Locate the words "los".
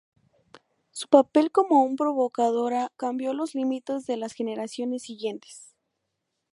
3.35-3.53